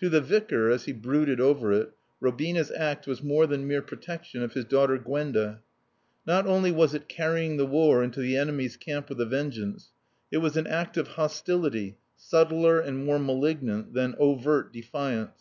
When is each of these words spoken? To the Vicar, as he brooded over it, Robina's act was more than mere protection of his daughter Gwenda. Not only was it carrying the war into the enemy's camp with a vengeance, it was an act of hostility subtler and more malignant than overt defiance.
To 0.00 0.08
the 0.08 0.20
Vicar, 0.20 0.68
as 0.68 0.86
he 0.86 0.92
brooded 0.92 1.40
over 1.40 1.72
it, 1.72 1.92
Robina's 2.18 2.72
act 2.72 3.06
was 3.06 3.22
more 3.22 3.46
than 3.46 3.68
mere 3.68 3.82
protection 3.82 4.42
of 4.42 4.54
his 4.54 4.64
daughter 4.64 4.98
Gwenda. 4.98 5.62
Not 6.26 6.44
only 6.44 6.72
was 6.72 6.92
it 6.92 7.08
carrying 7.08 7.56
the 7.56 7.66
war 7.66 8.02
into 8.02 8.18
the 8.18 8.36
enemy's 8.36 8.76
camp 8.76 9.08
with 9.08 9.20
a 9.20 9.26
vengeance, 9.26 9.92
it 10.32 10.38
was 10.38 10.56
an 10.56 10.66
act 10.66 10.96
of 10.96 11.06
hostility 11.06 11.98
subtler 12.16 12.80
and 12.80 13.04
more 13.06 13.20
malignant 13.20 13.94
than 13.94 14.16
overt 14.18 14.72
defiance. 14.72 15.38